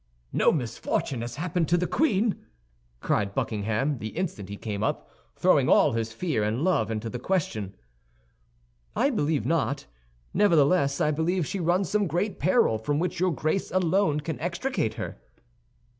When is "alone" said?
13.69-14.21